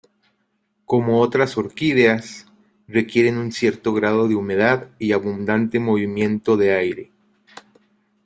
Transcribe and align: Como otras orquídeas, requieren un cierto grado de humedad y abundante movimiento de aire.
Como 0.87 1.19
otras 1.21 1.59
orquídeas, 1.59 2.47
requieren 2.87 3.37
un 3.37 3.51
cierto 3.51 3.93
grado 3.93 4.27
de 4.27 4.33
humedad 4.33 4.87
y 4.97 5.11
abundante 5.11 5.79
movimiento 5.79 6.57
de 6.57 6.73
aire. 6.73 7.11